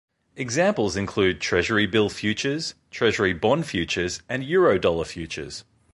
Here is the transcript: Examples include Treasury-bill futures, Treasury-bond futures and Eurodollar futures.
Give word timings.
Examples 0.35 0.97
include 0.97 1.39
Treasury-bill 1.39 2.09
futures, 2.09 2.73
Treasury-bond 2.89 3.67
futures 3.67 4.23
and 4.27 4.41
Eurodollar 4.41 5.05
futures. 5.05 5.63